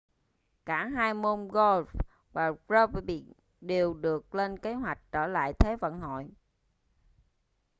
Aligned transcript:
cả 0.65 0.85
hai 0.87 1.13
môn 1.13 1.47
golf 1.47 1.85
và 2.33 2.51
rugby 2.69 3.25
đều 3.61 3.93
được 3.93 4.35
lên 4.35 4.59
kế 4.59 4.73
hoạch 4.73 4.99
trở 5.11 5.27
lại 5.27 5.53
thế 5.59 5.75
vận 5.75 5.99
hội 5.99 6.27